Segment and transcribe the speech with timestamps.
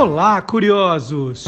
[0.00, 1.44] Olá, curiosos!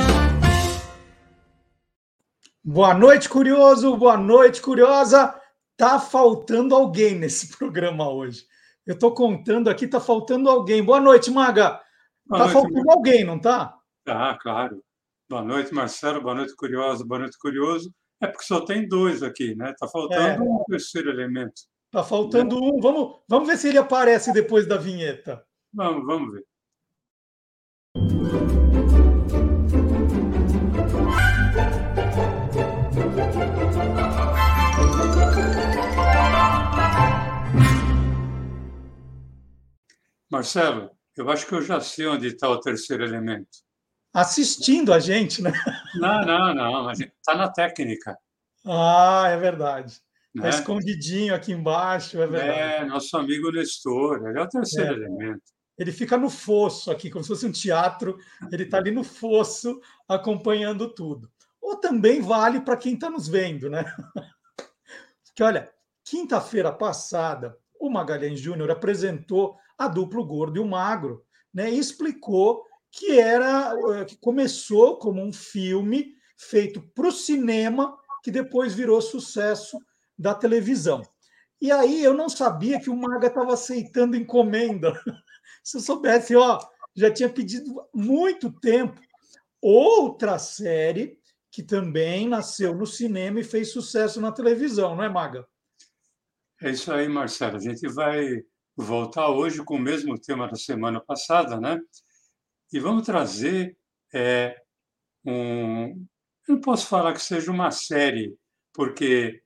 [2.62, 3.96] Boa noite, curioso!
[3.96, 5.34] Boa noite, curiosa!
[5.74, 8.44] Tá faltando alguém nesse programa hoje.
[8.86, 10.84] Eu tô contando aqui, tá faltando alguém.
[10.84, 11.80] Boa noite, Maga!
[12.26, 13.74] Boa tá noite, faltando alguém, não tá?
[14.06, 14.84] Ah, claro.
[15.30, 16.20] Boa noite, Marcelo.
[16.20, 17.06] Boa noite, curioso.
[17.06, 17.90] Boa noite, curioso.
[18.20, 19.72] É porque só tem dois aqui, né?
[19.78, 20.46] Tá faltando é.
[20.46, 21.62] um terceiro elemento.
[21.90, 22.78] Tá faltando um.
[22.82, 25.42] Vamos, vamos ver se ele aparece depois da vinheta.
[25.72, 26.44] Vamos, vamos ver.
[40.32, 43.50] Marcelo, eu acho que eu já sei onde está o terceiro elemento.
[44.14, 45.52] Assistindo a gente, né?
[45.94, 48.16] Não, não, não, está na técnica.
[48.64, 50.00] Ah, é verdade.
[50.34, 50.48] Está né?
[50.48, 52.58] escondidinho aqui embaixo, é verdade.
[52.58, 54.96] É, nosso amigo Nestor, ele é o terceiro é.
[55.04, 55.42] elemento.
[55.76, 58.16] Ele fica no fosso aqui, como se fosse um teatro,
[58.50, 61.30] ele está ali no fosso acompanhando tudo.
[61.60, 63.84] Ou também vale para quem está nos vendo, né?
[65.26, 65.70] Porque, olha,
[66.02, 71.70] quinta-feira passada, o Magalhães Júnior apresentou a duplo gordo e o magro, né?
[71.70, 78.30] E explicou que era eh, que começou como um filme feito para o cinema que
[78.30, 79.78] depois virou sucesso
[80.18, 81.02] da televisão.
[81.60, 84.92] E aí eu não sabia que o Maga estava aceitando encomenda.
[85.62, 86.58] Se eu soubesse, ó,
[86.94, 89.00] já tinha pedido muito tempo
[89.60, 91.18] outra série
[91.50, 95.46] que também nasceu no cinema e fez sucesso na televisão, não é, Maga?
[96.60, 97.56] É isso aí, Marcelo.
[97.56, 98.42] A gente vai
[98.76, 101.80] voltar hoje com o mesmo tema da semana passada, né?
[102.72, 103.76] E vamos trazer
[104.12, 104.60] é,
[105.24, 106.06] um.
[106.48, 108.34] Eu não posso falar que seja uma série,
[108.72, 109.42] porque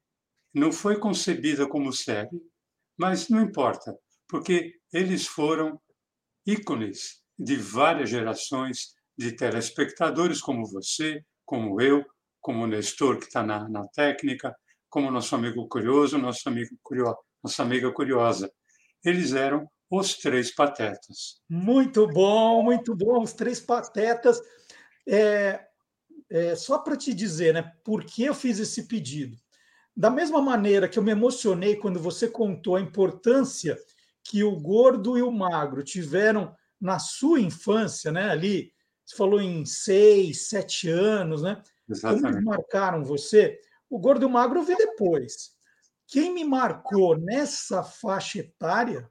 [0.55, 2.41] não foi concebida como série,
[2.97, 3.97] mas não importa,
[4.29, 5.81] porque eles foram
[6.47, 12.05] ícones de várias gerações de telespectadores, como você, como eu,
[12.41, 14.57] como o Nestor, que está na, na técnica,
[14.89, 18.51] como nosso amigo curioso, nosso amigo curioso, nossa amiga curiosa
[19.09, 21.41] eles eram os Três Patetas.
[21.49, 24.41] Muito bom, muito bom, os Três Patetas.
[25.07, 25.65] É,
[26.29, 29.37] é, só para te dizer, né, por que eu fiz esse pedido?
[29.97, 33.79] Da mesma maneira que eu me emocionei quando você contou a importância
[34.23, 38.29] que o gordo e o magro tiveram na sua infância, né?
[38.29, 38.73] Ali,
[39.05, 41.63] você falou em seis, sete anos, né?
[41.89, 42.35] Exatamente.
[42.35, 43.59] Como marcaram você?
[43.89, 45.56] O gordo e o magro vi depois.
[46.09, 49.11] Quem me marcou nessa faixa etária,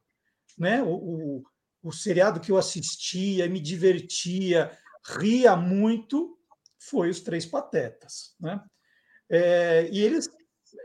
[0.57, 1.43] né, o, o,
[1.83, 4.71] o seriado que eu assistia, me divertia,
[5.19, 6.37] ria muito,
[6.79, 8.35] foi Os Três Patetas.
[8.39, 8.61] Né?
[9.29, 10.29] É, e eles,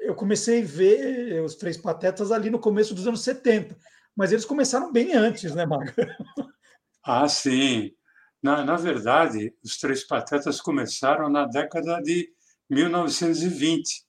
[0.03, 3.77] eu comecei a ver Os Três Patetas ali no começo dos anos 70,
[4.17, 5.95] mas eles começaram bem antes, né, Maga?
[7.03, 7.93] Ah, sim.
[8.43, 12.31] Na, na verdade, Os Três Patetas começaram na década de
[12.69, 14.05] 1920.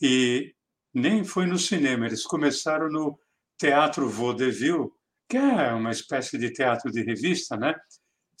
[0.00, 0.55] E
[0.96, 3.20] nem foi no cinema, eles começaram no
[3.58, 4.88] Teatro Vaudeville,
[5.28, 7.74] que é uma espécie de teatro de revista, né?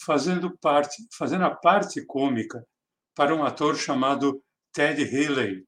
[0.02, 2.66] fazendo parte, fazendo a parte cômica
[3.14, 5.66] para um ator chamado Ted Healy.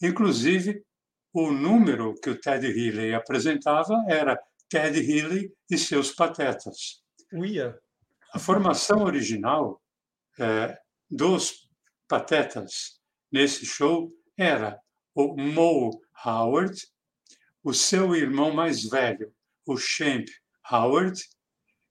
[0.00, 0.80] Inclusive,
[1.32, 7.02] o número que o Ted Healy apresentava era Ted Healy e seus patetas.
[7.32, 7.76] Uia.
[8.32, 9.82] A formação original
[10.38, 10.78] é,
[11.10, 11.68] dos
[12.06, 13.00] patetas
[13.32, 14.80] nesse show era
[15.16, 15.90] o Moe
[16.24, 16.74] Howard,
[17.62, 19.32] o seu irmão mais velho,
[19.66, 20.26] o Champ
[20.70, 21.20] Howard,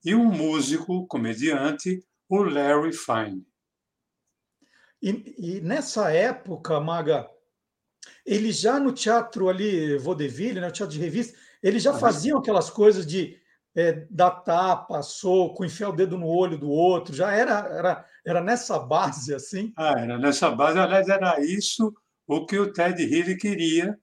[0.04, 3.46] e um músico comediante, o Larry Fine.
[5.02, 7.30] E, e, nessa época, Maga,
[8.26, 12.40] eles já no teatro ali, vaudeville, né, o teatro de revista, eles já ah, faziam
[12.40, 13.40] aquelas coisas de
[13.76, 18.42] é, dar tapa, soco, enfiar o dedo no olho do outro, já era, era, era
[18.42, 19.72] nessa base, assim?
[19.78, 21.94] Ah, era nessa base, aliás, era isso
[22.26, 23.98] o que o Ted Healy queria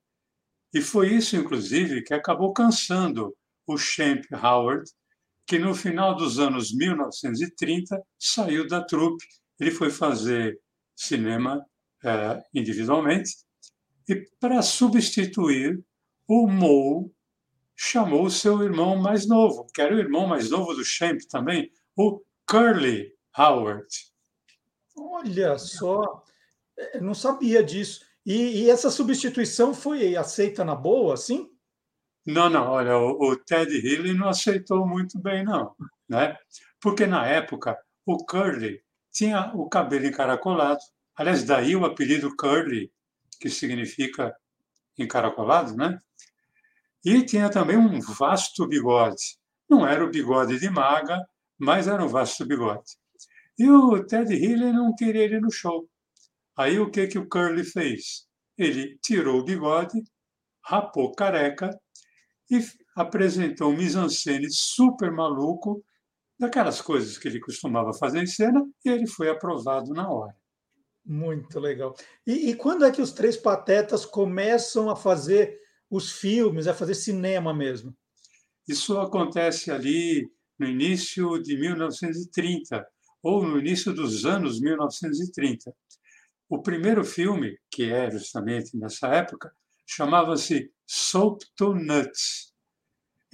[0.75, 3.33] e foi isso, inclusive, que acabou cansando
[3.65, 4.91] o Champ Howard,
[5.47, 9.25] que no final dos anos 1930 saiu da trupe.
[9.61, 10.59] Ele foi fazer
[10.97, 11.65] cinema
[12.03, 13.31] é, individualmente
[14.09, 15.81] e, para substituir
[16.27, 17.09] o Moe,
[17.77, 22.21] chamou seu irmão mais novo, que era o irmão mais novo do Champ também, o
[22.49, 23.87] Curly Howard.
[24.97, 26.25] Olha só,
[26.95, 28.05] eu não sabia disso.
[28.25, 31.49] E, e, essa substituição foi aceita na boa, assim?
[32.27, 32.69] Não, não.
[32.71, 35.75] Olha, o, o Ted Healy não aceitou muito bem, não.
[36.09, 36.37] Né?
[36.81, 38.83] Porque, na época, o Curly
[39.13, 40.81] tinha o cabelo encaracolado.
[41.15, 42.91] Aliás, daí o apelido Curly,
[43.39, 44.35] que significa
[44.99, 45.99] encaracolado, né?
[47.05, 49.39] E tinha também um vasto bigode.
[49.69, 51.23] Não era o bigode de maga,
[51.59, 52.97] mas era um vasto bigode.
[53.59, 55.89] E o Ted Healy não queria ir no show.
[56.57, 58.27] Aí o que, que o Curly fez?
[58.57, 60.01] Ele tirou o bigode,
[60.65, 61.71] rapou careca
[62.51, 62.61] e
[62.97, 65.85] apresentou um mise-en-scène super maluco,
[66.39, 70.35] daquelas coisas que ele costumava fazer em cena, e ele foi aprovado na hora.
[71.05, 71.95] Muito legal.
[72.27, 75.59] E, e, quando é que os Três Patetas começam a fazer
[75.91, 77.95] os filmes, a fazer cinema mesmo?
[78.67, 80.27] Isso acontece ali
[80.59, 82.87] no início de 1930,
[83.23, 85.75] ou no início dos anos 1930.
[86.55, 89.53] O primeiro filme, que é justamente nessa época,
[89.85, 92.55] chamava-se Soap to Nuts.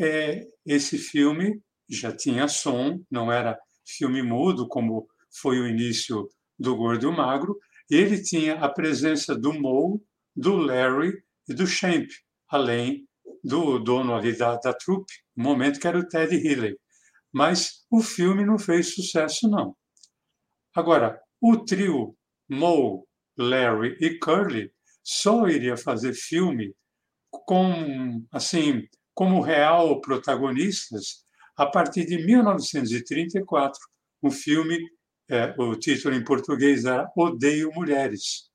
[0.01, 6.75] É, esse filme já tinha som, não era filme mudo, como foi o início do
[6.75, 7.59] Gordo e o Magro,
[7.91, 10.01] ele tinha a presença do Moe,
[10.35, 11.13] do Larry
[11.47, 12.09] e do Champ,
[12.49, 13.07] além
[13.45, 16.75] do dono ali da, da trupe, no momento que era o Ted Healy.
[17.31, 19.77] Mas o filme não fez sucesso, não.
[20.75, 22.17] Agora, o trio
[22.49, 23.10] Moe,
[23.41, 24.71] Larry e Curly
[25.03, 26.75] só iria fazer filme
[27.31, 31.25] com, assim, como real protagonistas
[31.57, 33.79] a partir de 1934,
[34.23, 34.79] um filme
[35.31, 38.51] é, o título em português era Odeio Mulheres.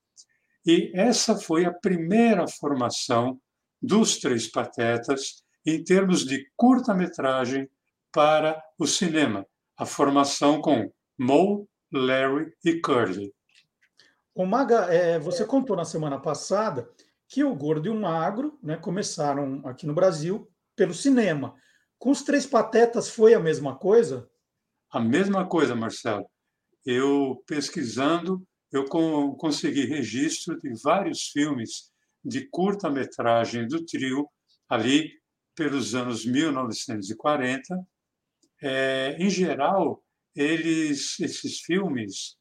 [0.66, 3.40] E essa foi a primeira formação
[3.80, 7.68] dos Três Patetas em termos de curta-metragem
[8.12, 9.46] para o cinema,
[9.76, 13.32] a formação com Moe, Larry e Curly.
[14.36, 16.88] O Maga, é, você contou na semana passada
[17.26, 21.56] que o Gordo e o Magro né, começaram aqui no Brasil pelo cinema.
[21.98, 24.30] Com os Três Patetas foi a mesma coisa?
[24.90, 26.30] A mesma coisa, Marcelo
[26.86, 31.90] eu pesquisando, eu consegui registro de vários filmes
[32.24, 34.28] de curta-metragem do trio
[34.68, 35.12] ali
[35.56, 37.84] pelos anos 1940.
[38.62, 40.02] É, em geral,
[40.34, 42.36] eles, esses filmes,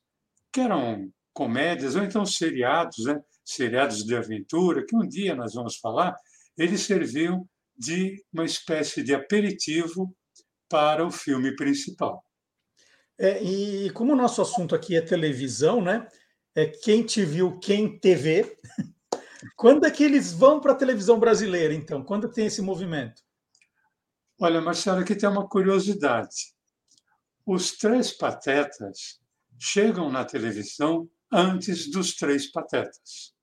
[0.51, 3.21] que eram comédias ou então seriados, né?
[3.43, 6.15] seriados de aventura, que um dia nós vamos falar,
[6.57, 7.47] eles serviam
[7.77, 10.15] de uma espécie de aperitivo
[10.69, 12.23] para o filme principal.
[13.19, 16.07] É, e como o nosso assunto aqui é televisão, né?
[16.55, 18.57] É quem te viu, quem TV.
[19.55, 22.03] Quando é que eles vão para a televisão brasileira, então?
[22.03, 23.21] Quando tem esse movimento?
[24.39, 26.55] Olha, Marcelo, aqui tem uma curiosidade.
[27.45, 29.19] Os Três Patetas
[29.59, 33.35] chegam na televisão antes dos Três Patetas.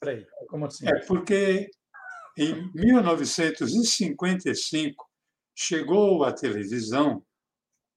[0.00, 0.88] Peraí, como assim?
[0.88, 1.70] É porque
[2.36, 5.08] em 1955
[5.54, 7.24] chegou à televisão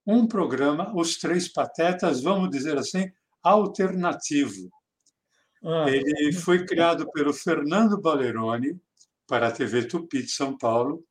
[0.06, 3.12] um programa, Os Três Patetas, vamos dizer assim,
[3.44, 4.70] alternativo.
[5.64, 5.86] Ah.
[5.90, 8.80] Ele foi criado pelo Fernando Baleroni
[9.28, 11.04] para a TV Tupi de São Paulo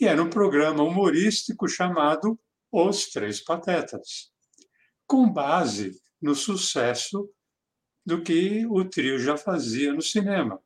[0.00, 2.38] e era um programa humorístico chamado
[2.70, 4.30] Os Três Patetas,
[5.06, 7.26] com base no sucesso
[8.04, 10.60] do que o trio já fazia no cinema.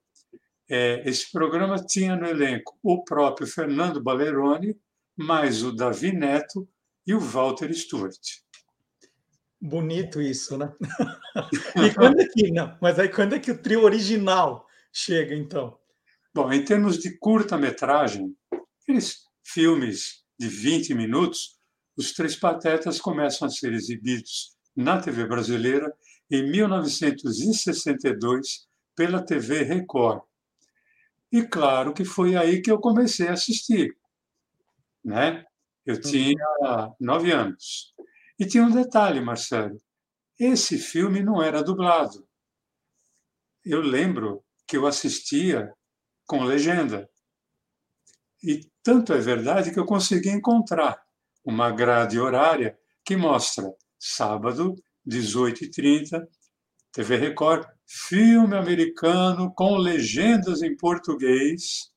[0.68, 4.78] É, esse programa tinha no elenco o próprio Fernando Baleroni,
[5.16, 6.68] mais o Davi Neto
[7.06, 8.18] e o Walter Stewart.
[9.60, 10.72] Bonito isso, né?
[11.84, 12.76] e quando é que não?
[12.80, 15.78] Mas aí quando é que o trio original chega, então?
[16.34, 18.36] Bom, em termos de curta-metragem,
[18.82, 21.58] aqueles filmes de 20 minutos,
[21.96, 25.92] os Três Patetas começam a ser exibidos na TV brasileira
[26.30, 30.22] em 1962 pela TV Record.
[31.30, 33.94] E claro que foi aí que eu comecei a assistir,
[35.04, 35.44] né?
[35.84, 36.00] Eu uhum.
[36.00, 37.94] tinha nove anos.
[38.38, 39.78] E tinha um detalhe, Marcelo.
[40.38, 42.26] Esse filme não era dublado.
[43.64, 45.72] Eu lembro que eu assistia
[46.26, 47.08] com legenda.
[48.42, 51.00] E tanto é verdade que eu consegui encontrar
[51.44, 54.76] uma grade horária que mostra sábado,
[55.08, 56.26] 18h30,
[56.92, 61.90] TV Record, filme americano com legendas em português,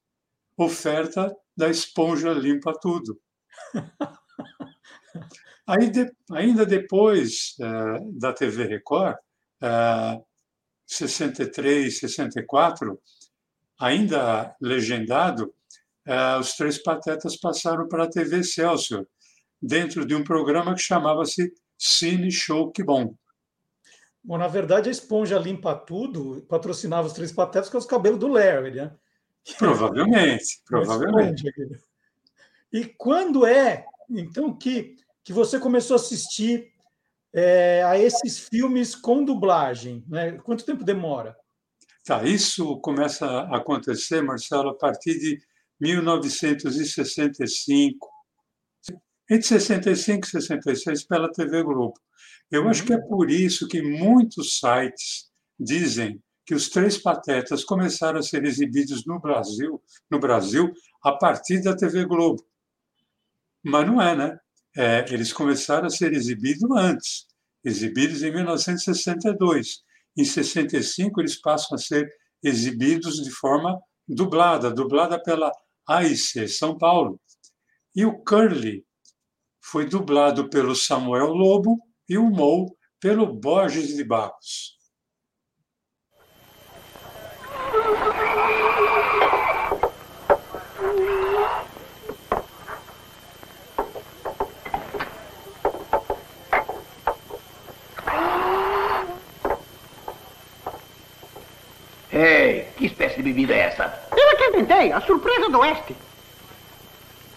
[0.57, 3.19] oferta da Esponja Limpa Tudo.
[5.67, 9.15] Aí, de, ainda depois uh, da TV Record,
[9.61, 10.25] uh,
[10.85, 12.99] 63, 64,
[13.79, 15.53] ainda legendado,
[16.07, 19.07] uh, os Três Patetas passaram para a TV Excelsior,
[19.61, 23.15] dentro de um programa que chamava-se Cine Show Que Bom.
[24.23, 28.27] Bom, na verdade, a Esponja Limpa Tudo patrocinava os Três Patetas com os cabelos do
[28.27, 28.95] Larry, né?
[29.57, 31.43] Provavelmente, provavelmente.
[32.71, 36.71] E quando é então, que, que você começou a assistir
[37.33, 40.05] é, a esses filmes com dublagem?
[40.07, 40.33] Né?
[40.43, 41.35] Quanto tempo demora?
[42.05, 45.41] Tá, isso começa a acontecer, Marcelo, a partir de
[45.79, 48.07] 1965.
[49.31, 51.93] Entre 65 e 66 pela TV Globo.
[52.51, 58.19] Eu acho que é por isso que muitos sites dizem que os Três Patetas começaram
[58.19, 62.45] a ser exibidos no Brasil, no Brasil a partir da TV Globo.
[63.63, 64.37] Mas não é, né?
[64.75, 67.25] É, eles começaram a ser exibidos antes,
[67.63, 69.81] exibidos em 1962.
[70.17, 72.05] Em 65 eles passam a ser
[72.43, 75.49] exibidos de forma dublada, dublada pela
[75.87, 77.17] AIC São Paulo.
[77.95, 78.83] E o Curly
[79.61, 81.77] foi dublado pelo Samuel Lobo
[82.09, 84.79] e o Mou pelo Borges de Barros.
[102.11, 104.07] Ei, que espécie de bebida é essa?
[104.11, 105.95] Eu que inventei, a surpresa do Oeste.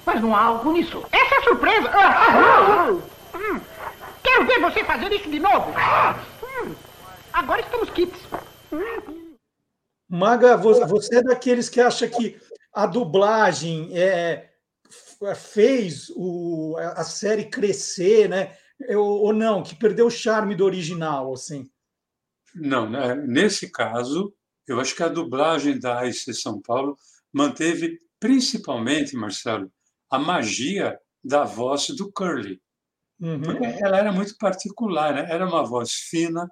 [0.04, 1.04] Mas não há algo nisso.
[1.10, 1.88] Essa é a surpresa.
[1.88, 3.36] Ah, ah, ah.
[3.36, 3.60] Hum.
[4.22, 5.72] Quero ver você fazer isso de novo.
[6.42, 6.74] Hum.
[7.32, 8.20] Agora estamos quites.
[10.08, 12.38] Maga, você é daqueles que acha que
[12.72, 14.50] a dublagem é,
[15.34, 18.56] fez o, a série crescer, né?
[18.90, 21.68] Ou, ou não, que perdeu o charme do original, assim?
[22.54, 23.14] Não, né?
[23.14, 24.32] nesse caso,
[24.66, 26.96] eu acho que a dublagem da AIC São Paulo
[27.32, 29.70] manteve principalmente, Marcelo,
[30.14, 32.60] a magia da voz do Curly.
[33.20, 33.64] Uhum.
[33.80, 35.26] Ela era muito particular, né?
[35.28, 36.48] era uma voz fina,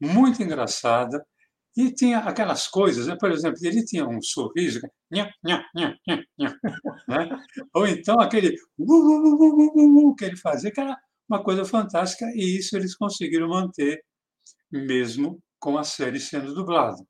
[0.00, 1.24] muito engraçada,
[1.76, 3.16] e tinha aquelas coisas, né?
[3.18, 4.80] por exemplo, ele tinha um sorriso,
[5.10, 6.54] nha, nha, nha, nha, nha,
[7.08, 7.28] né?
[7.74, 10.96] ou então aquele uh, que ele fazia, que era
[11.28, 14.02] uma coisa fantástica, e isso eles conseguiram manter
[14.70, 17.02] mesmo com a série sendo dublada.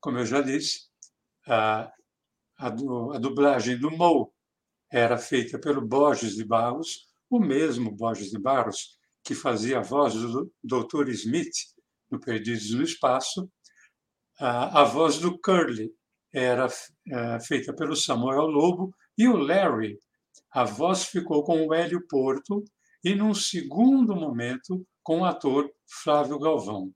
[0.00, 0.88] Como eu já disse,
[1.46, 1.90] a,
[2.58, 4.34] a, a dublagem do Mo
[4.94, 10.14] era feita pelo Borges de Barros, o mesmo Borges de Barros que fazia a voz
[10.14, 11.08] do Dr.
[11.08, 11.52] Smith
[12.08, 13.50] no Perdidos no Espaço.
[14.38, 15.90] A, voz do Curly
[16.32, 16.68] era
[17.08, 19.98] é, feita pelo Samuel Lobo e o Larry,
[20.52, 22.62] a voz ficou com o Hélio Porto
[23.02, 25.68] e, num segundo momento, com o ator
[26.02, 26.92] Flávio Galvão.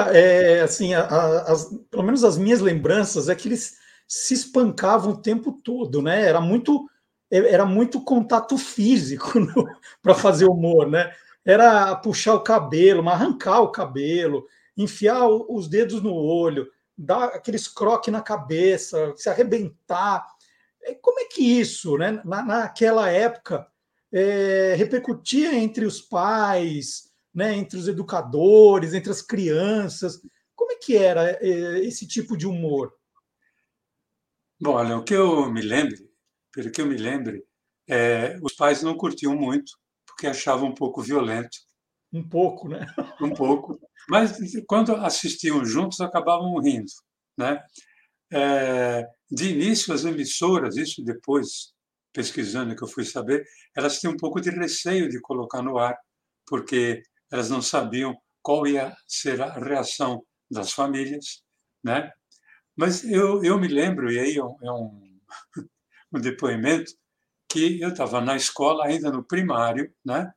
[0.00, 4.34] Maga, é, assim, a, a, as, pelo menos as minhas lembranças é que eles se
[4.34, 6.22] espancavam o tempo todo, né?
[6.26, 6.88] Era muito,
[7.30, 9.34] era muito contato físico
[10.02, 11.12] para fazer humor, né?
[11.44, 18.12] Era puxar o cabelo, arrancar o cabelo, enfiar os dedos no olho, dar aqueles croques
[18.12, 20.26] na cabeça, se arrebentar.
[20.82, 22.20] É, como é que isso, né?
[22.24, 23.66] Na, naquela época,
[24.12, 30.20] é, repercutia entre os pais, né, entre os educadores, entre as crianças.
[30.54, 32.92] Como é que era eh, esse tipo de humor?
[34.60, 35.96] Bom, olha, o que eu me lembro,
[36.52, 37.42] pelo que eu me lembro,
[37.88, 39.72] é, os pais não curtiam muito,
[40.06, 41.56] porque achavam um pouco violento.
[42.12, 42.86] Um pouco, né?
[43.22, 43.80] Um pouco.
[44.08, 46.90] Mas quando assistiam juntos, acabavam rindo.
[47.38, 47.62] Né?
[48.32, 51.72] É, de início, as emissoras, isso depois,
[52.12, 53.44] pesquisando que eu fui saber,
[53.74, 55.96] elas tinham um pouco de receio de colocar no ar,
[56.46, 61.42] porque elas não sabiam qual ia ser a reação das famílias,
[61.82, 62.12] né?
[62.76, 65.20] Mas eu, eu me lembro, e aí é um,
[66.12, 66.92] um depoimento,
[67.48, 70.32] que eu estava na escola, ainda no primário, né?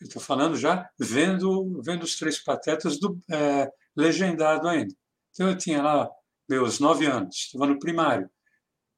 [0.00, 4.94] estou falando já vendo, vendo os Três Patetas do, é, legendado ainda.
[5.30, 6.08] Então, eu tinha lá
[6.48, 8.30] meus nove anos, estava no primário.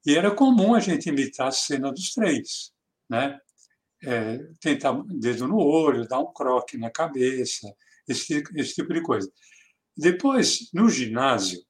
[0.06, 2.72] E era comum a gente imitar a cena dos três,
[3.08, 3.38] né?
[4.02, 7.72] É, tentar dedo no olho, dar um croque na cabeça,
[8.08, 9.30] esse, esse tipo de coisa.
[9.96, 11.60] Depois, no ginásio,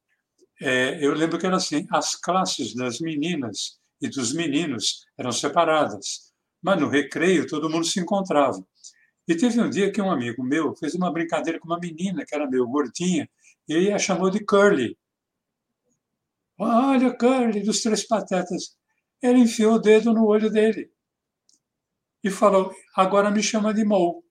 [0.60, 6.32] é, eu lembro que era assim: as classes das meninas e dos meninos eram separadas,
[6.62, 8.64] mas no recreio todo mundo se encontrava.
[9.26, 12.34] E teve um dia que um amigo meu fez uma brincadeira com uma menina que
[12.34, 13.28] era meio gordinha
[13.68, 14.98] e a chamou de Curly.
[16.58, 18.76] Olha, Curly, dos Três Patetas.
[19.22, 20.90] Ele enfiou o dedo no olho dele
[22.22, 24.24] e falou: agora me chama de Mo.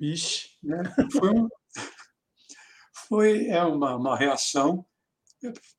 [0.00, 0.50] Ixi.
[0.62, 0.82] Né?
[1.12, 1.48] Foi, um,
[3.08, 4.84] foi é uma, uma reação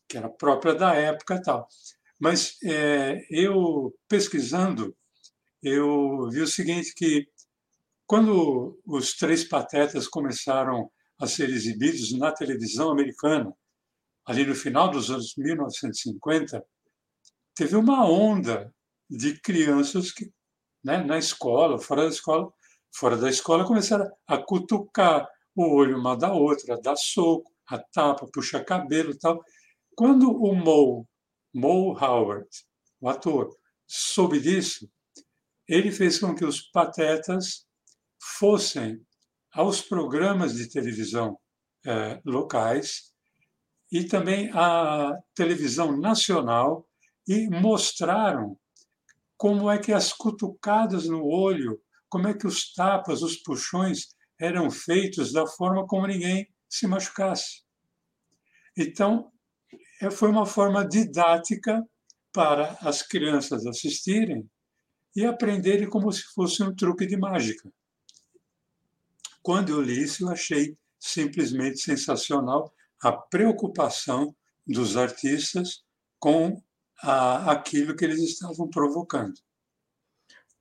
[0.07, 1.67] que era própria da época e tal.
[2.19, 4.95] Mas é, eu, pesquisando,
[5.61, 7.27] eu vi o seguinte, que
[8.05, 13.53] quando os Três Patetas começaram a ser exibidos na televisão americana,
[14.25, 16.63] ali no final dos anos 1950,
[17.55, 18.73] teve uma onda
[19.09, 20.31] de crianças que,
[20.87, 22.49] né, na escola, fora da escola,
[22.89, 27.77] fora da escola, começaram a cutucar o olho uma da outra, a dar soco, a
[27.77, 29.43] tapa, puxar cabelo e tal.
[29.97, 31.05] Quando o Mo,
[31.53, 32.47] Mo Howard,
[33.01, 33.53] o ator,
[33.85, 34.89] soube disso,
[35.67, 37.65] ele fez com que os patetas
[38.17, 39.05] fossem
[39.51, 41.37] aos programas de televisão
[41.85, 43.11] eh, locais
[43.91, 46.87] e também à televisão nacional
[47.27, 48.57] e mostraram
[49.37, 51.79] como é que as cutucadas no olho,
[52.09, 57.63] como é que os tapas, os puxões eram feitos da forma como ninguém se machucasse.
[58.75, 59.31] Então,
[60.01, 61.83] é, foi uma forma didática
[62.31, 64.47] para as crianças assistirem
[65.15, 67.71] e aprenderem como se fosse um truque de mágica.
[69.41, 75.83] Quando eu li isso, eu achei simplesmente sensacional a preocupação dos artistas
[76.19, 76.61] com
[77.01, 79.35] a, aquilo que eles estavam provocando.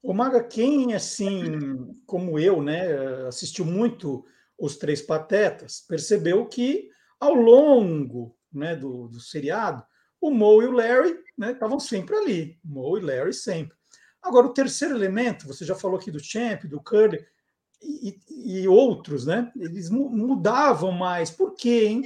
[0.02, 4.24] O Maga, quem assim como eu, né, assistiu muito
[4.58, 6.88] os Três Patetas, percebeu que
[7.18, 9.84] ao longo né, do, do seriado,
[10.20, 12.58] o Mo e o Larry né, estavam sempre ali.
[12.64, 13.76] Mo e Larry sempre.
[14.22, 17.24] Agora, o terceiro elemento, você já falou aqui do Champ, do Curly
[17.82, 19.52] e, e outros, né?
[19.56, 21.30] Eles mudavam mais.
[21.30, 22.02] Por quê, hein?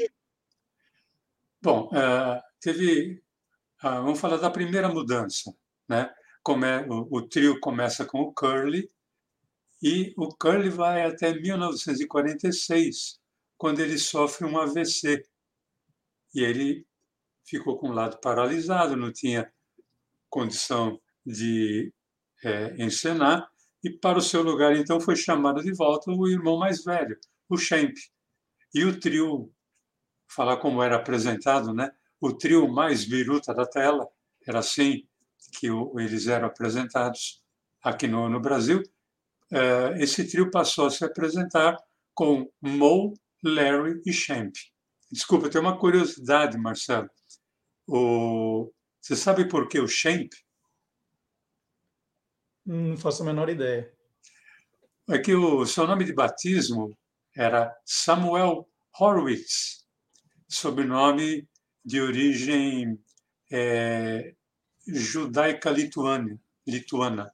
[1.63, 3.23] Bom, uh, teve
[3.83, 5.55] ah, vamos falar da primeira mudança.
[5.89, 6.13] Né?
[6.89, 8.91] O, o, trio começa com o Curly
[9.83, 13.19] e o Curly vai até 1946,
[13.57, 15.23] quando ele sofre um AVC.
[16.35, 16.87] E ele
[17.45, 19.51] ficou com o lado paralisado, não tinha
[20.29, 21.93] condição de
[22.45, 23.51] é, encenar,
[23.83, 27.57] e para o seu lugar, então, foi chamado de volta o irmão mais velho, o
[27.57, 27.97] Shemp.
[28.75, 29.51] E o trio,
[30.29, 31.91] falar como era apresentado, né?
[32.21, 34.07] O trio mais biruta da tela,
[34.47, 35.07] era assim
[35.59, 37.43] que eles eram apresentados
[37.83, 38.83] aqui no, no Brasil.
[39.51, 41.77] Eh, esse trio passou a se apresentar
[42.15, 44.53] com Mo, Larry e Champ.
[45.11, 47.09] Desculpa, tem uma curiosidade, Marcelo.
[47.87, 48.71] O...
[49.01, 50.31] Você sabe por que o Champ?
[52.65, 53.93] Não faço a menor ideia.
[55.09, 56.97] É que o seu nome de batismo
[57.35, 59.85] era Samuel Horwitz,
[60.47, 61.49] sobrenome
[61.85, 62.99] de origem
[63.51, 64.35] é,
[64.87, 66.41] judaica-lituana.
[66.67, 67.33] Lituana.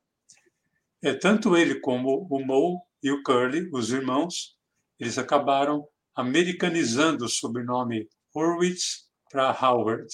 [1.02, 4.56] É, tanto ele como o Mo e o Curly, os irmãos,
[4.98, 10.08] eles acabaram americanizando o sobrenome Horwitz para Howard.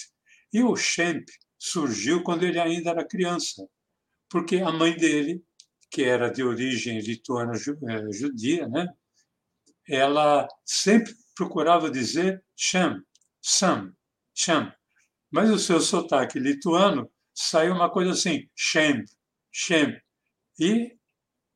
[0.53, 1.25] E o Shemp
[1.59, 3.66] surgiu quando ele ainda era criança,
[4.29, 5.45] porque a mãe dele,
[5.90, 8.88] que era de origem lituana é, judia, né?
[9.88, 13.03] ela sempre procurava dizer Shem,
[13.40, 13.95] Sam,
[14.35, 14.73] Cham.
[15.31, 19.05] Mas o seu sotaque lituano saiu uma coisa assim, Shem,
[19.51, 19.99] Shem.
[20.59, 20.97] E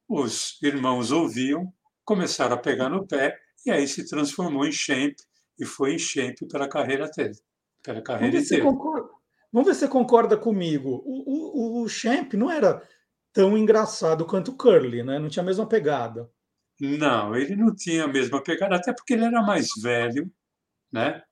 [0.08, 1.72] os irmãos ouviam,
[2.04, 5.16] começaram a pegar no pé, e aí se transformou em Shemp,
[5.58, 7.34] e foi em Shemp pela carreira dele.
[7.82, 9.10] Pela carreira Vamos
[9.52, 11.02] Vamos ver se você concorda comigo.
[11.04, 12.82] O, o, o Shemp não era
[13.32, 15.18] tão engraçado quanto o Curly, né?
[15.18, 16.30] Não tinha a mesma pegada.
[16.80, 20.30] Não, ele não tinha a mesma pegada, até porque ele era mais velho,
[20.92, 21.22] né?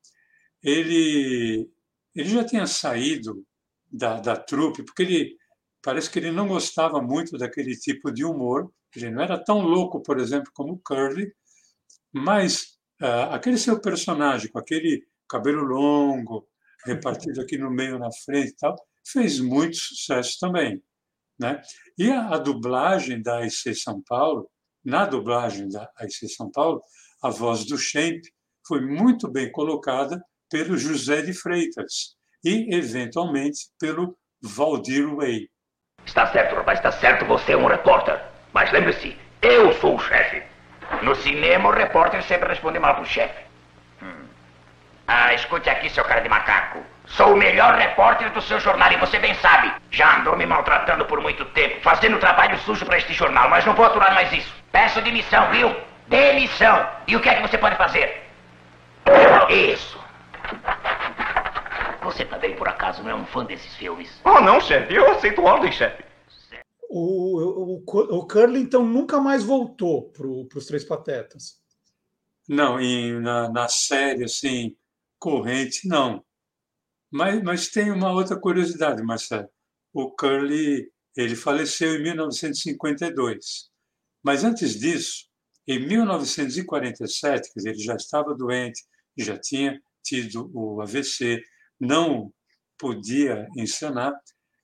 [0.65, 1.71] Ele,
[2.15, 3.45] ele já tinha saído
[3.93, 5.37] da, da trupe, porque ele
[5.83, 8.73] parece que ele não gostava muito daquele tipo de humor.
[8.97, 11.31] Ele não era tão louco, por exemplo, como Curly,
[12.13, 16.49] mas uh, aquele seu personagem, com aquele cabelo longo,
[16.87, 20.83] repartido aqui no meio, na frente e tal, fez muito sucesso também.
[21.39, 21.61] Né?
[21.99, 24.49] E a, a dublagem da AIC São Paulo,
[24.83, 26.81] na dublagem da AIC São Paulo,
[27.23, 28.23] a voz do Shemp
[28.67, 32.15] foi muito bem colocada pelo José de Freitas
[32.45, 35.49] e, eventualmente, pelo Valdir Way.
[36.07, 38.21] Está certo, rapaz, está certo, você é um repórter.
[38.53, 40.45] Mas lembre-se, eu sou o chefe.
[41.03, 43.43] No cinema, o repórter sempre responde mal pro chefe.
[44.01, 44.27] Hum.
[45.09, 46.79] Ah, escute aqui, seu cara de macaco.
[47.07, 49.73] Sou o melhor repórter do seu jornal e você bem sabe.
[49.91, 53.75] Já andou me maltratando por muito tempo, fazendo trabalho sujo para este jornal, mas não
[53.75, 54.55] vou aturar mais isso.
[54.71, 55.75] Peço demissão, viu?
[56.07, 56.89] Demissão.
[57.09, 58.23] E o que é que você pode fazer?
[59.51, 60.04] Isso.
[62.03, 64.21] Você também, por acaso, não é um fã desses filmes?
[64.25, 64.95] Oh, não, chefe.
[64.95, 66.05] Eu aceito ordem, chefe.
[66.89, 71.61] O, o, o Curly, então, nunca mais voltou para os Três Patetas?
[72.49, 74.77] Não, em, na, na série, assim,
[75.19, 76.25] corrente, não.
[77.11, 79.49] Mas, mas tem uma outra curiosidade, Marcelo.
[79.93, 83.71] O Curly ele faleceu em 1952.
[84.23, 85.27] Mas antes disso,
[85.67, 88.83] em 1947, quer dizer, ele já estava doente,
[89.17, 91.43] já tinha tido o AVC,
[91.81, 92.33] não
[92.79, 94.13] podia encenar.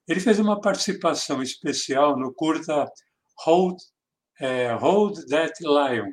[0.07, 2.87] Ele fez uma participação especial no curta
[3.45, 3.79] Hold,
[4.41, 6.13] é, Hold That Lion,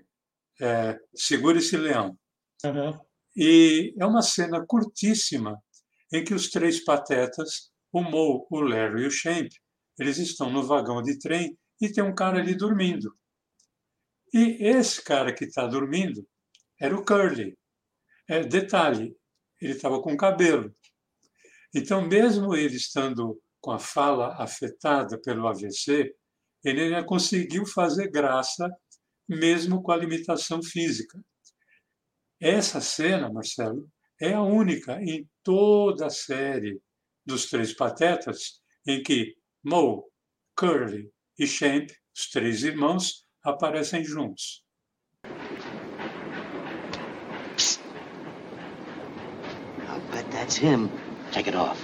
[0.62, 2.18] é, Segure esse Leão.
[2.64, 3.00] Uhum.
[3.36, 5.62] E é uma cena curtíssima
[6.12, 9.50] em que os três patetas, o Mo, o Larry e o Champ,
[10.00, 13.16] eles estão no vagão de trem e tem um cara ali dormindo.
[14.34, 16.28] E esse cara que está dormindo
[16.80, 17.58] era o Curly.
[18.30, 19.16] É, detalhe,
[19.62, 20.74] ele estava com cabelo.
[21.74, 26.14] Então, mesmo ele estando com a fala afetada pelo AVC,
[26.64, 28.70] ele ainda conseguiu fazer graça,
[29.28, 31.20] mesmo com a limitação física.
[32.40, 33.90] Essa cena, Marcelo,
[34.22, 36.80] é a única em toda a série
[37.26, 40.02] dos Três Patetas em que Moe,
[40.56, 44.64] Curly e Champ, os três irmãos, aparecem juntos.
[50.48, 50.90] That's him.
[51.34, 51.78] Take it off.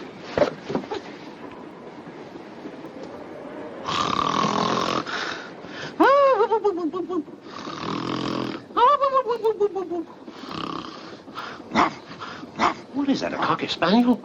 [12.94, 14.22] What is that, a cocker spaniel?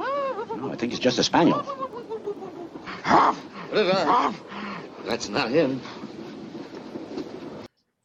[0.57, 1.64] No, I think it's just a spaniel.
[5.05, 5.81] That's not him.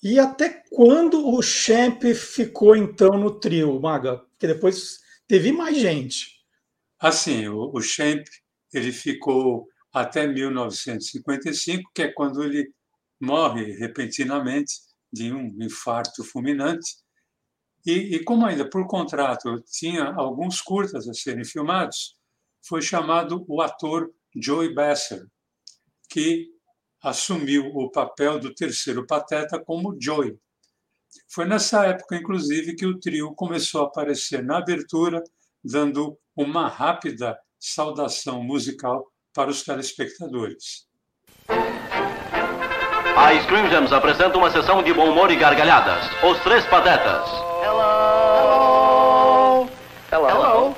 [0.02, 4.18] E até quando o Champ ficou então no trio, Maga?
[4.18, 5.03] Porque depois
[5.34, 6.28] teve mais gente.
[7.00, 7.80] Assim, o, o
[8.72, 12.72] ele ficou até 1955, que é quando ele
[13.20, 14.76] morre repentinamente
[15.12, 16.88] de um infarto fulminante.
[17.84, 22.16] E, e, como ainda por contrato tinha alguns curtas a serem filmados,
[22.64, 25.26] foi chamado o ator Joey Besser,
[26.12, 26.48] que
[27.02, 30.38] assumiu o papel do terceiro pateta como Joey.
[31.30, 35.24] Foi nessa época, inclusive, que o trio começou a aparecer na abertura,
[35.64, 40.86] dando uma rápida saudação musical para os telespectadores.
[43.16, 46.06] A Scream Gems apresenta uma sessão de bom humor e gargalhadas.
[46.24, 47.30] Os Três Patetas.
[47.64, 49.70] Hello!
[50.12, 50.30] Hello!
[50.30, 50.76] Hello!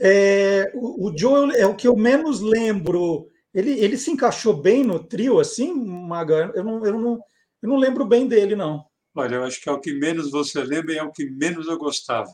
[0.00, 4.84] É, o, o Joel é o que eu menos lembro ele, ele se encaixou bem
[4.84, 6.52] no trio, assim, Maga?
[6.54, 7.20] Eu não, eu, não,
[7.62, 8.84] eu não lembro bem dele, não.
[9.14, 11.66] Olha, eu acho que é o que menos você lembra e é o que menos
[11.66, 12.32] eu gostava.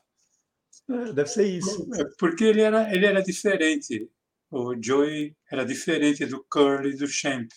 [0.89, 1.89] É, deve ser isso.
[1.95, 4.09] É, porque ele era, ele era diferente.
[4.51, 7.49] O Joey era diferente do Curly e do Champ.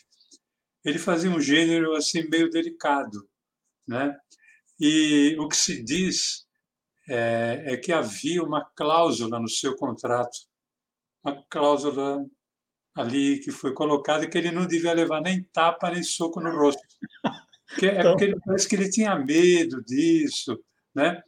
[0.84, 3.30] Ele fazia um gênero assim meio delicado,
[3.88, 4.18] né?
[4.80, 6.48] E o que se diz
[7.08, 10.38] é, é que havia uma cláusula no seu contrato,
[11.24, 12.26] uma cláusula
[12.96, 16.82] ali que foi colocado que ele não devia levar nem tapa nem soco no rosto.
[17.70, 18.12] Porque, é então...
[18.12, 20.60] porque ele, parece que ele tinha medo disso.
[20.94, 21.22] Né?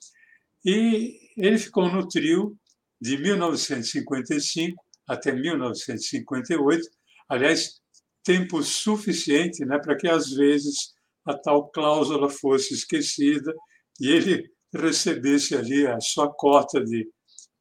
[0.65, 2.57] E ele ficou no trio
[2.99, 6.87] de 1955 até 1958,
[7.27, 7.81] aliás,
[8.23, 10.93] tempo suficiente né, para que, às vezes,
[11.25, 13.53] a tal cláusula fosse esquecida
[13.99, 17.09] e ele recebesse ali a sua cota de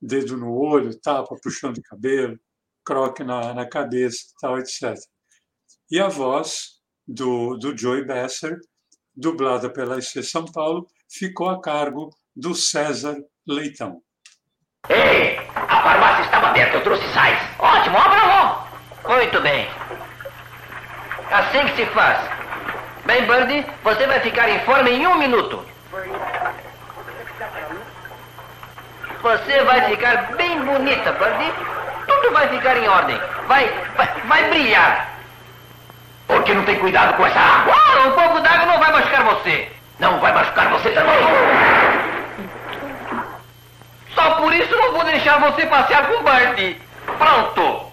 [0.00, 2.38] dedo no olho, tapa, puxão de cabelo,
[2.84, 4.96] croque na, na cabeça, tal, etc.
[5.90, 8.58] E a voz do, do Joey Besser,
[9.16, 14.00] dublada pela IC São Paulo, ficou a cargo do César Leitão.
[14.88, 17.38] Ei, a farmácia estava aberta, eu trouxe sais.
[17.58, 18.68] Ótimo, abra logo.
[19.08, 19.68] Muito bem.
[21.30, 22.18] Assim que se faz.
[23.04, 25.64] Bem, Birdie, você vai ficar em forma em um minuto.
[29.22, 33.20] Você vai ficar bem bonita, Birdie tudo vai ficar em ordem.
[33.46, 35.09] Vai, vai, vai brilhar.
[36.30, 37.74] Por que não tem cuidado com essa água?
[37.74, 39.68] Ah, um pouco d'água não vai machucar você.
[39.98, 41.18] Não vai machucar você também.
[44.14, 46.56] Só por isso não vou deixar você passear com Bart.
[47.18, 47.90] Pronto.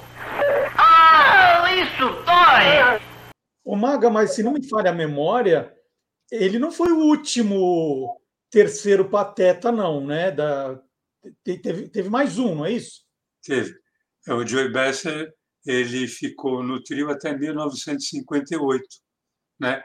[0.78, 3.02] Ah, isso dói.
[3.66, 5.74] Ô Maga, mas se não me falha a memória,
[6.32, 8.22] ele não foi o último
[8.52, 10.30] terceiro pateta, não, né?
[10.30, 10.80] Da...
[11.44, 13.02] Teve, teve mais um, não é isso?
[13.44, 13.74] Teve.
[14.28, 15.34] É, o Joey Besser
[15.68, 18.84] ele ficou no trio até 1958,
[19.60, 19.84] né?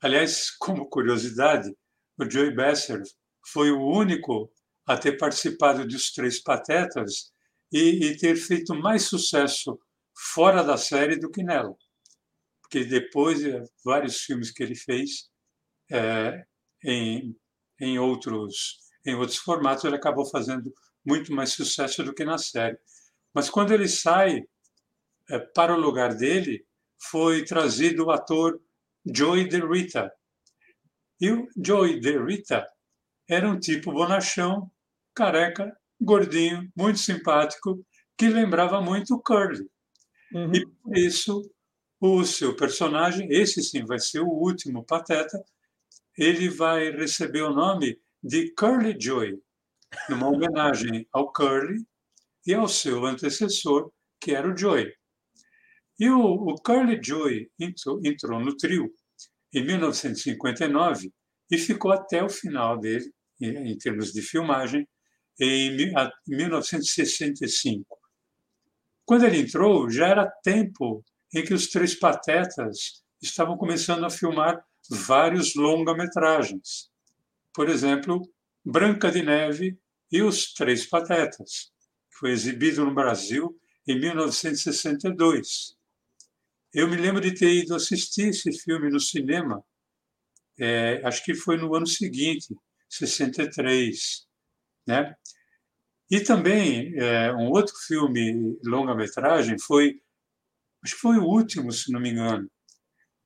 [0.00, 1.68] Aliás, como curiosidade,
[2.16, 3.02] o Joey Besser
[3.48, 4.52] foi o único
[4.86, 7.32] a ter participado dos Três Patetas
[7.72, 9.78] e, e ter feito mais sucesso
[10.14, 11.74] fora da série do que nela.
[12.62, 13.40] porque depois
[13.84, 15.28] vários filmes que ele fez
[15.90, 16.44] é,
[16.84, 17.36] em,
[17.80, 20.72] em outros em outros formatos ele acabou fazendo
[21.04, 22.78] muito mais sucesso do que na série.
[23.32, 24.44] Mas quando ele sai
[25.38, 26.64] para o lugar dele,
[26.98, 28.60] foi trazido o ator
[29.04, 30.12] Joey DeRita.
[31.20, 32.66] E o Joey DeRita
[33.28, 34.70] era um tipo bonachão,
[35.14, 37.84] careca, gordinho, muito simpático,
[38.16, 39.68] que lembrava muito o Curly.
[40.32, 40.52] Uhum.
[40.54, 41.50] E por isso,
[42.00, 45.42] o seu personagem, esse sim vai ser o último Pateta,
[46.16, 49.40] ele vai receber o nome de Curly Joy,
[50.08, 51.84] numa homenagem ao Curly
[52.46, 53.90] e ao seu antecessor,
[54.20, 54.92] que era o Joy.
[56.00, 58.90] E o, o Curly Joy entrou, no trio
[59.52, 61.12] em 1959
[61.50, 64.88] e ficou até o final dele, em, em termos de filmagem,
[65.38, 65.76] em
[66.26, 67.84] 1965.
[69.04, 74.58] Quando ele entrou, já era tempo em que os Três Patetas estavam começando a filmar
[74.88, 76.90] vários longa-metragens.
[77.52, 78.22] Por exemplo,
[78.64, 79.78] Branca de Neve
[80.10, 81.70] e os Três Patetas,
[82.10, 83.54] que foi exibido no Brasil
[83.86, 85.78] em 1962.
[86.72, 89.62] Eu me lembro de ter ido assistir esse filme no cinema,
[90.58, 92.54] é, acho que foi no ano seguinte,
[92.88, 94.26] 63.
[94.86, 95.14] Né?
[96.10, 100.00] E também é, um outro filme longa-metragem foi,
[100.84, 102.50] acho que foi o último, se não me engano,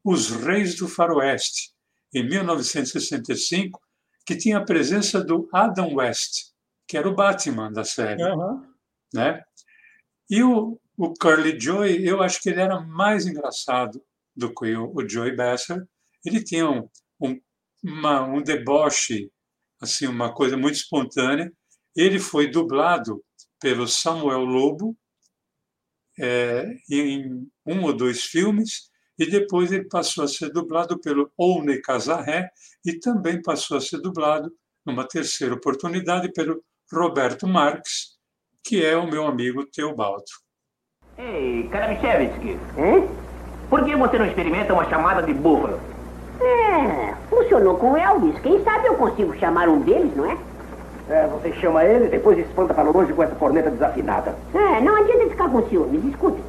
[0.02, 1.72] Os Reis do Faroeste,
[2.12, 3.80] em 1965,
[4.24, 6.52] que tinha a presença do Adam West,
[6.86, 8.22] que era o Batman da série.
[8.22, 8.72] Uhum.
[9.12, 9.42] Né?
[10.30, 14.02] E o, o Curly Joy, eu acho que ele era mais engraçado
[14.34, 15.86] do que o, o Joey Besser.
[16.24, 16.88] Ele tinha um,
[17.20, 17.40] um,
[17.82, 19.30] uma, um deboche,
[19.80, 21.52] assim, uma coisa muito espontânea.
[21.96, 23.22] Ele foi dublado
[23.60, 24.96] pelo Samuel Lobo
[26.18, 31.80] é, em um ou dois filmes e depois ele passou a ser dublado pelo Oune
[31.80, 32.50] Casarré
[32.84, 34.52] e também passou a ser dublado
[34.84, 38.18] numa terceira oportunidade pelo Roberto Marques,
[38.62, 40.43] que é o meu amigo Teobaldo.
[41.16, 43.06] Ei, Karamichevski, hum?
[43.70, 45.78] por que você não experimenta uma chamada de búfalo?
[46.40, 48.36] É, funcionou com o Elvis.
[48.40, 50.36] Quem sabe eu consigo chamar um deles, não é?
[51.08, 54.34] É, você chama ele, depois espanta para longe com essa corneta desafinada.
[54.54, 56.42] É, não adianta ficar com ciúmes, escute.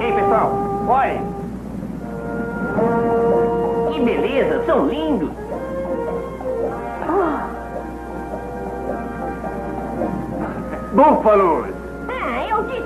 [0.00, 0.52] Ei, pessoal,
[0.86, 1.22] olhem.
[3.92, 5.43] Que beleza, são lindos.
[11.24, 11.84] Búfalos!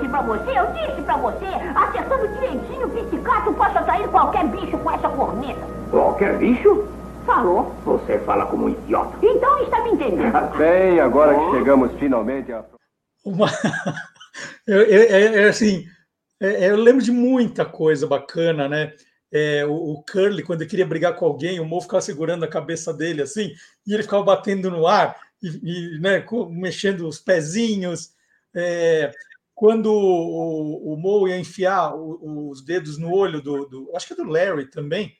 [0.09, 4.91] pra você, eu disse pra você, acertando direitinho o pizzicato, posso atrair qualquer bicho com
[4.91, 5.59] essa corneta.
[5.91, 6.87] Qualquer bicho?
[7.25, 7.75] Falou.
[7.83, 9.17] Você fala como um idiota.
[9.21, 10.31] Então está me entendendo.
[10.57, 12.63] Bem, agora que chegamos finalmente a...
[13.25, 13.47] Uma...
[14.65, 15.85] eu, eu, eu, assim,
[16.39, 18.93] eu lembro de muita coisa bacana, né?
[19.33, 22.49] É, o, o, Curly, quando ele queria brigar com alguém, o Mo ficava segurando a
[22.49, 23.51] cabeça dele assim,
[23.85, 28.17] e ele ficava batendo no ar, e, e né, mexendo os pezinhos.
[28.55, 29.11] É,
[29.53, 34.15] quando o, o Mo ia enfiar os dedos no olho do, do, acho que é
[34.15, 35.13] do Larry também,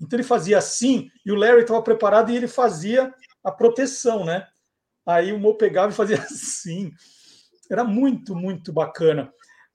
[0.00, 3.14] então ele fazia assim e o Larry estava preparado e ele fazia
[3.44, 4.46] a proteção, né?
[5.06, 6.92] Aí o Mo pegava e fazia assim.
[7.70, 9.32] Era muito, muito bacana.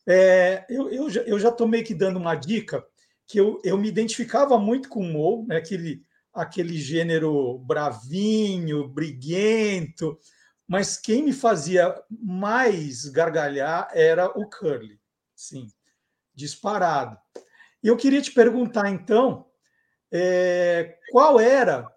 [0.07, 2.83] É, eu, eu, já, eu já meio que dando uma dica
[3.27, 5.57] que eu, eu me identificava muito com o Mo, né?
[5.57, 6.01] aquele,
[6.33, 10.17] aquele gênero bravinho, briguento,
[10.67, 14.99] mas quem me fazia mais gargalhar era o Curly,
[15.33, 15.71] sim,
[16.35, 17.17] disparado.
[17.81, 19.49] E eu queria te perguntar, então,
[20.11, 21.89] é, qual era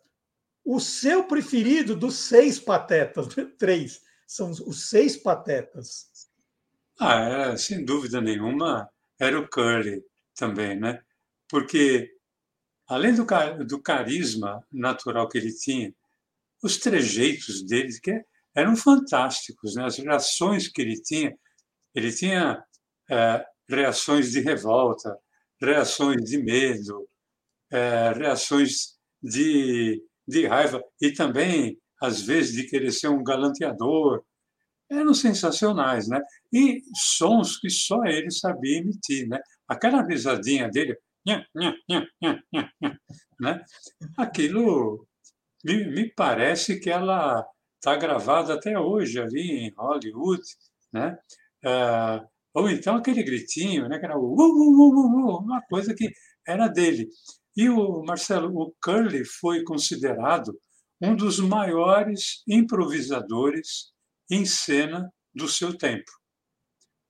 [0.65, 3.27] o seu preferido dos seis patetas?
[3.59, 6.09] Três, são os seis patetas.
[6.99, 10.05] Ah, é, sem dúvida nenhuma, era o Curly
[10.35, 11.03] também, né?
[11.49, 12.15] Porque,
[12.87, 13.25] além do,
[13.65, 15.93] do carisma natural que ele tinha,
[16.63, 19.75] os trejeitos dele, que é eram fantásticos.
[19.75, 19.85] Né?
[19.85, 21.35] As reações que ele tinha,
[21.95, 22.63] ele tinha
[23.11, 25.17] é, reações de revolta,
[25.61, 27.07] reações de medo,
[27.71, 34.23] é, reações de, de raiva e também, às vezes, de querer ser um galanteador.
[34.91, 36.21] Eram sensacionais, né?
[36.53, 39.39] E sons que só ele sabia emitir, né?
[39.69, 41.75] Aquela risadinha dele, nha, nha,
[42.21, 42.41] nha,
[43.41, 43.65] né?
[44.17, 45.07] aquilo
[45.65, 47.47] me, me parece que ela
[47.81, 50.43] está gravado até hoje ali em Hollywood,
[50.93, 51.19] né?
[51.65, 53.99] Ah, ou então aquele gritinho, né?
[53.99, 56.13] Que era uh, uh, uh, uma coisa que
[56.47, 57.09] era dele.
[57.57, 60.53] E o Marcelo, o Curly foi considerado
[61.01, 63.93] um dos maiores improvisadores
[64.31, 66.11] em cena do seu tempo.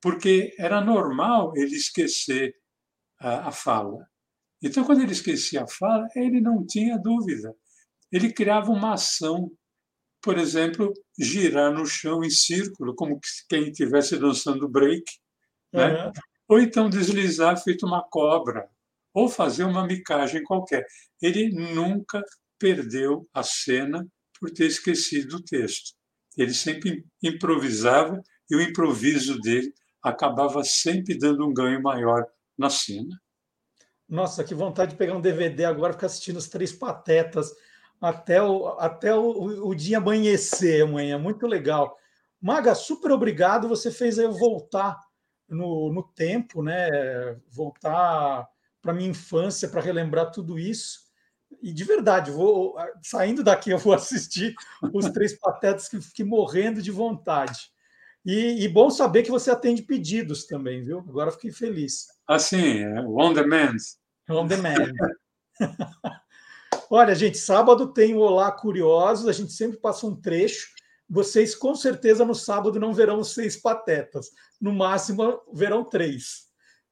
[0.01, 2.55] Porque era normal ele esquecer
[3.21, 4.07] a, a fala.
[4.63, 7.55] Então, quando ele esquecia a fala, ele não tinha dúvida.
[8.13, 9.51] Ele criava uma ação,
[10.23, 15.05] por exemplo, girar no chão em círculo, como quem estivesse dançando break,
[15.73, 16.07] né?
[16.07, 16.13] Uhum.
[16.49, 18.69] ou então deslizar feito uma cobra,
[19.15, 20.85] ou fazer uma micagem qualquer.
[21.23, 22.23] Ele nunca
[22.59, 24.07] perdeu a cena
[24.39, 25.95] por ter esquecido o texto.
[26.37, 33.21] Ele sempre improvisava e o improviso dele acabava sempre dando um ganho maior na cena.
[34.09, 37.53] Nossa, que vontade de pegar um DVD agora e ficar assistindo os Três Patetas
[38.01, 41.19] até o, até o, o dia amanhecer amanhã.
[41.19, 41.97] Muito legal.
[42.41, 43.69] Maga, super obrigado.
[43.69, 44.99] Você fez eu voltar
[45.49, 46.89] no, no tempo, né?
[47.49, 48.49] Voltar
[48.81, 51.01] para minha infância, para relembrar tudo isso.
[51.61, 54.55] E de verdade, vou saindo daqui, eu vou assistir
[54.95, 57.71] os Três Patetas que fiquei morrendo de vontade.
[58.25, 60.99] E, e, bom saber que você atende pedidos também, viu?
[60.99, 62.07] Agora fiquei feliz.
[62.29, 63.77] Assim, é on demand.
[64.29, 64.93] On demand.
[66.93, 70.67] Olha, gente, sábado tem o Olá Curiosos, a gente sempre passa um trecho.
[71.09, 74.33] Vocês, com certeza, no sábado não verão os seis patetas.
[74.61, 76.49] No máximo, verão três.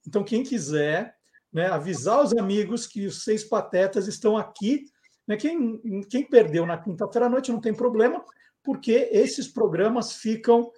[0.07, 1.17] Então, quem quiser,
[1.53, 4.85] né, avisar os amigos que os seis patetas estão aqui.
[5.27, 5.37] Né?
[5.37, 8.25] Quem, quem perdeu na quinta-feira à noite não tem problema,
[8.63, 10.71] porque esses programas ficam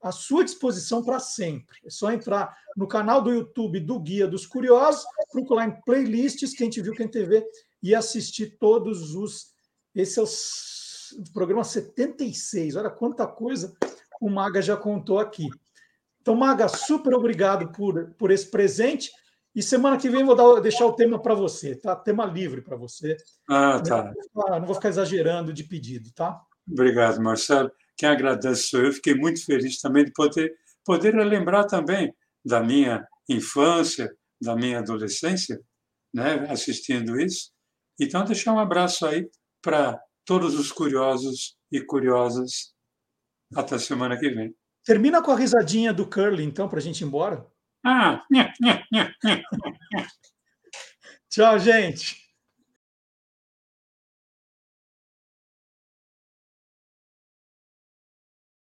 [0.00, 1.76] à sua disposição para sempre.
[1.84, 6.70] É só entrar no canal do YouTube do Guia dos Curiosos, procurar em playlists, quem
[6.70, 7.44] te viu, quem TV,
[7.82, 9.48] e assistir todos os.
[9.94, 12.76] Esse é o programa 76.
[12.76, 13.76] Olha quanta coisa
[14.20, 15.48] o Maga já contou aqui.
[16.20, 19.10] Então, Maga, super obrigado por, por esse presente.
[19.54, 21.96] E semana que vem vou dar, deixar o tema para você, tá?
[21.96, 23.16] Tema livre para você.
[23.48, 24.12] Ah, tá.
[24.34, 26.40] Não vou ficar exagerando de pedido, tá?
[26.70, 27.70] Obrigado, Marcelo.
[27.96, 28.92] Quem agradece sou eu.
[28.92, 32.14] Fiquei muito feliz também de poder, poder lembrar também
[32.44, 35.60] da minha infância, da minha adolescência,
[36.14, 37.50] né, assistindo isso.
[38.00, 39.28] Então, deixar um abraço aí
[39.62, 42.72] para todos os curiosos e curiosas.
[43.54, 44.54] Até semana que vem.
[44.84, 47.46] Termina com a risadinha do Curly, então, para a gente ir embora.
[47.84, 48.22] Ah!
[51.30, 52.27] Tchau, gente.